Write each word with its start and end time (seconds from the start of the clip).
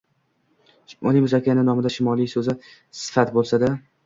Shimoliy 0.93 1.23
Muz 1.25 1.35
okeani 1.39 1.67
nomida 1.67 1.93
shimoliy 1.97 2.31
soʻzi 2.33 2.57
sifat 3.03 3.37
boʻlsa-da 3.39 3.71